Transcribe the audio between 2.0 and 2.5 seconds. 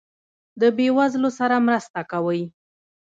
کوئ؟